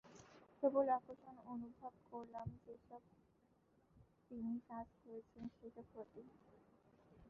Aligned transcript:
প্রবল 0.57 0.87
আকর্ষণ 0.97 1.35
অনুভব 1.45 1.93
করলাম 2.11 2.47
যেসব 2.63 3.01
মাধ্যমে 3.03 3.19
তিনি 4.27 4.53
কাজ 4.69 4.87
করছেন 5.03 5.45
সেসব 5.49 5.85
কিছুর 5.95 6.05
প্রতি। 6.13 6.21